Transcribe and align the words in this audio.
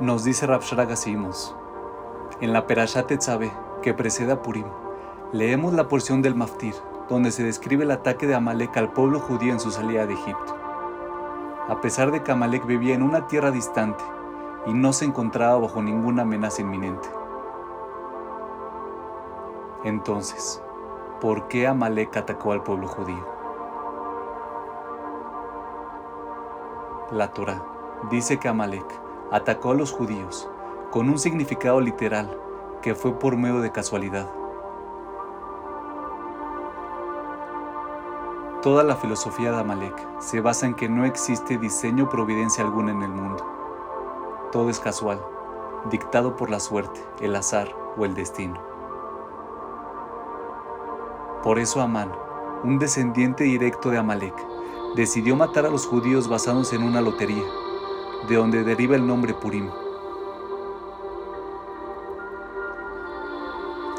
Nos 0.00 0.22
dice 0.22 0.46
Rabshraga 0.46 0.94
Simos, 0.94 1.56
en 2.40 2.52
la 2.52 2.68
Perashat 2.68 3.08
Tetzabe, 3.08 3.50
que 3.82 3.94
precede 3.94 4.30
a 4.30 4.42
Purim, 4.42 4.66
leemos 5.32 5.74
la 5.74 5.88
porción 5.88 6.22
del 6.22 6.36
Maftir, 6.36 6.76
donde 7.08 7.32
se 7.32 7.42
describe 7.42 7.82
el 7.82 7.90
ataque 7.90 8.28
de 8.28 8.36
Amalek 8.36 8.76
al 8.76 8.92
pueblo 8.92 9.18
judío 9.18 9.52
en 9.52 9.58
su 9.58 9.72
salida 9.72 10.06
de 10.06 10.14
Egipto. 10.14 10.56
A 11.68 11.80
pesar 11.80 12.12
de 12.12 12.22
que 12.22 12.30
Amalek 12.30 12.64
vivía 12.64 12.94
en 12.94 13.02
una 13.02 13.26
tierra 13.26 13.50
distante 13.50 14.04
y 14.66 14.72
no 14.72 14.92
se 14.92 15.04
encontraba 15.04 15.58
bajo 15.58 15.82
ninguna 15.82 16.22
amenaza 16.22 16.62
inminente. 16.62 17.08
Entonces, 19.82 20.62
¿por 21.20 21.48
qué 21.48 21.66
Amalek 21.66 22.16
atacó 22.16 22.52
al 22.52 22.62
pueblo 22.62 22.86
judío? 22.86 23.26
La 27.10 27.32
Torah 27.32 27.64
dice 28.12 28.38
que 28.38 28.46
Amalek 28.46 29.07
atacó 29.30 29.72
a 29.72 29.74
los 29.74 29.92
judíos 29.92 30.48
con 30.90 31.08
un 31.08 31.18
significado 31.18 31.80
literal 31.80 32.38
que 32.82 32.94
fue 32.94 33.18
por 33.18 33.36
medio 33.36 33.60
de 33.60 33.72
casualidad. 33.72 34.30
Toda 38.62 38.82
la 38.82 38.96
filosofía 38.96 39.52
de 39.52 39.58
Amalek 39.58 40.20
se 40.20 40.40
basa 40.40 40.66
en 40.66 40.74
que 40.74 40.88
no 40.88 41.04
existe 41.04 41.58
diseño 41.58 42.04
o 42.04 42.08
providencia 42.08 42.64
alguna 42.64 42.92
en 42.92 43.02
el 43.02 43.10
mundo. 43.10 43.46
Todo 44.50 44.70
es 44.70 44.80
casual, 44.80 45.20
dictado 45.90 46.36
por 46.36 46.50
la 46.50 46.58
suerte, 46.58 47.00
el 47.20 47.36
azar 47.36 47.68
o 47.96 48.04
el 48.04 48.14
destino. 48.14 48.60
Por 51.42 51.58
eso 51.58 51.80
Amán, 51.80 52.10
un 52.64 52.78
descendiente 52.78 53.44
directo 53.44 53.90
de 53.90 53.98
Amalek, 53.98 54.34
decidió 54.96 55.36
matar 55.36 55.66
a 55.66 55.70
los 55.70 55.86
judíos 55.86 56.28
basándose 56.28 56.76
en 56.76 56.82
una 56.82 57.00
lotería, 57.00 57.44
de 58.28 58.36
donde 58.36 58.62
deriva 58.62 58.94
el 58.94 59.06
nombre 59.06 59.32
Purim. 59.32 59.70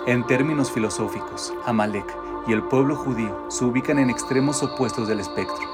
En 0.05 0.25
términos 0.25 0.71
filosóficos, 0.71 1.53
Amalek 1.65 2.15
y 2.47 2.53
el 2.53 2.63
pueblo 2.63 2.95
judío 2.95 3.45
se 3.49 3.65
ubican 3.65 3.99
en 3.99 4.09
extremos 4.09 4.63
opuestos 4.63 5.07
del 5.07 5.19
espectro. 5.19 5.67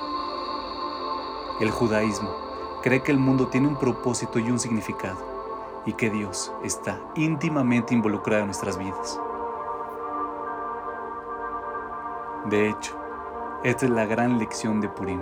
El 1.59 1.69
judaísmo 1.69 2.33
cree 2.81 3.01
que 3.01 3.11
el 3.11 3.19
mundo 3.19 3.47
tiene 3.47 3.67
un 3.67 3.77
propósito 3.77 4.39
y 4.39 4.49
un 4.49 4.59
significado, 4.59 5.17
y 5.85 5.93
que 5.93 6.09
Dios 6.09 6.51
está 6.63 6.99
íntimamente 7.15 7.93
involucrado 7.93 8.41
en 8.41 8.47
nuestras 8.47 8.77
vidas. 8.77 9.19
De 12.45 12.69
hecho, 12.69 12.95
esta 13.63 13.85
es 13.85 13.91
la 13.91 14.05
gran 14.05 14.37
lección 14.37 14.81
de 14.81 14.89
Purim. 14.89 15.21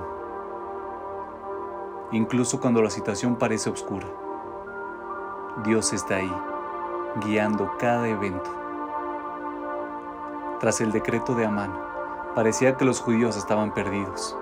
Incluso 2.14 2.60
cuando 2.60 2.84
la 2.84 2.92
situación 2.92 3.38
parece 3.38 3.72
oscura, 3.72 4.06
Dios 5.66 5.94
está 5.94 6.18
ahí, 6.18 6.32
guiando 7.26 7.72
cada 7.80 8.08
evento. 8.08 8.52
Tras 10.60 10.80
el 10.80 10.92
decreto 10.92 11.34
de 11.34 11.48
Amán, 11.48 11.74
parecía 12.36 12.78
que 12.78 12.86
los 12.86 13.02
judíos 13.02 13.36
estaban 13.36 13.74
perdidos, 13.74 14.38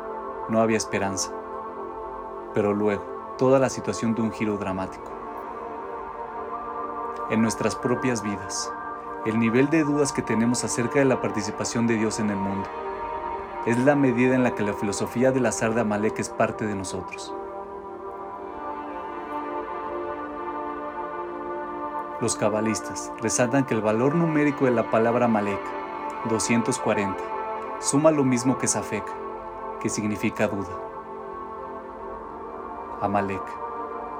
no 0.49 0.59
había 0.59 0.75
esperanza. 0.75 1.31
Pero 2.53 2.73
luego, 2.73 3.05
toda 3.37 3.57
la 3.57 3.69
situación 3.69 4.15
de 4.15 4.21
un 4.21 4.33
giro 4.33 4.57
dramático. 4.57 5.09
En 7.29 7.41
nuestras 7.41 7.77
propias 7.77 8.21
vidas, 8.21 8.69
el 9.25 9.39
nivel 9.39 9.69
de 9.69 9.85
dudas 9.85 10.11
que 10.11 10.21
tenemos 10.21 10.65
acerca 10.65 10.99
de 10.99 11.05
la 11.05 11.21
participación 11.21 11.87
de 11.87 11.95
Dios 11.95 12.19
en 12.19 12.31
el 12.31 12.37
mundo 12.37 12.67
es 13.65 13.77
la 13.77 13.95
medida 13.95 14.35
en 14.35 14.43
la 14.43 14.55
que 14.55 14.63
la 14.63 14.73
filosofía 14.73 15.31
del 15.31 15.45
azar 15.45 15.73
de 15.73 15.79
Amalek 15.79 16.19
es 16.19 16.27
parte 16.27 16.67
de 16.67 16.75
nosotros. 16.75 17.33
Los 22.21 22.35
cabalistas 22.35 23.11
resaltan 23.19 23.65
que 23.65 23.73
el 23.73 23.81
valor 23.81 24.13
numérico 24.13 24.65
de 24.65 24.71
la 24.71 24.91
palabra 24.91 25.25
Amalek, 25.25 25.59
240, 26.29 27.17
suma 27.79 28.11
lo 28.11 28.23
mismo 28.23 28.59
que 28.59 28.67
Safek, 28.67 29.03
que 29.79 29.89
significa 29.89 30.47
duda. 30.47 30.69
Amalek 33.01 33.41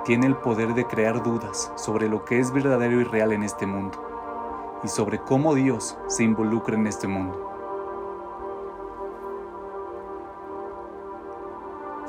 tiene 0.04 0.26
el 0.26 0.36
poder 0.36 0.74
de 0.74 0.88
crear 0.88 1.22
dudas 1.22 1.72
sobre 1.76 2.10
lo 2.10 2.26
que 2.26 2.40
es 2.40 2.52
verdadero 2.52 3.00
y 3.00 3.04
real 3.04 3.34
en 3.34 3.44
este 3.44 3.68
mundo 3.68 4.80
y 4.84 4.88
sobre 4.88 5.20
cómo 5.20 5.54
Dios 5.54 5.96
se 6.08 6.24
involucra 6.24 6.74
en 6.74 6.88
este 6.88 7.08
mundo. 7.08 7.52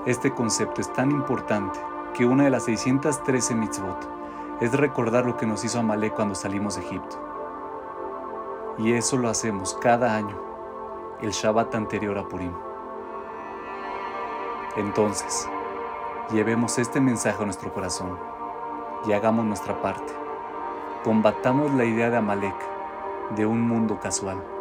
Este 0.06 0.32
concepto 0.32 0.80
es 0.80 0.90
tan 0.94 1.10
importante 1.10 1.78
que 2.14 2.24
una 2.24 2.44
de 2.44 2.50
las 2.50 2.64
613 2.64 3.54
mitzvot 3.54 4.21
es 4.62 4.72
recordar 4.72 5.26
lo 5.26 5.36
que 5.36 5.46
nos 5.46 5.64
hizo 5.64 5.78
Amalek 5.78 6.14
cuando 6.14 6.34
salimos 6.34 6.76
de 6.76 6.82
Egipto. 6.82 7.16
Y 8.78 8.94
eso 8.94 9.18
lo 9.18 9.28
hacemos 9.28 9.74
cada 9.74 10.16
año, 10.16 10.36
el 11.20 11.30
Shabbat 11.32 11.74
anterior 11.74 12.16
a 12.16 12.26
Purim. 12.26 12.54
Entonces, 14.76 15.48
llevemos 16.32 16.78
este 16.78 17.00
mensaje 17.00 17.42
a 17.42 17.44
nuestro 17.44 17.72
corazón 17.72 18.18
y 19.06 19.12
hagamos 19.12 19.44
nuestra 19.44 19.82
parte 19.82 20.22
combatamos 21.02 21.72
la 21.74 21.84
idea 21.84 22.10
de 22.10 22.16
Amalek, 22.16 22.54
de 23.34 23.44
un 23.44 23.60
mundo 23.60 23.98
casual. 23.98 24.51